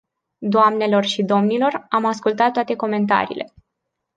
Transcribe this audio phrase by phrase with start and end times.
[0.45, 3.53] Doamnelor și domnilor, am ascultat toate comentariile.